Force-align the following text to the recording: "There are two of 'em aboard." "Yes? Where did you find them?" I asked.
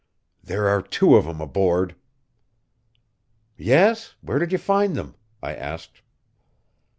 "There 0.43 0.67
are 0.67 0.81
two 0.81 1.15
of 1.15 1.27
'em 1.27 1.39
aboard." 1.39 1.93
"Yes? 3.55 4.15
Where 4.21 4.39
did 4.39 4.51
you 4.51 4.57
find 4.57 4.95
them?" 4.95 5.13
I 5.43 5.53
asked. 5.53 6.01